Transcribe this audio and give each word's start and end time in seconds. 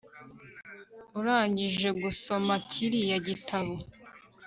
Urangije 1.19 1.89
gusoma 2.01 2.53
kiriya 2.69 3.17
gitabo 3.27 3.73